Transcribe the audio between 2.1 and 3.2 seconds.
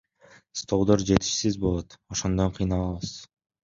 ошондон кыйналабыз.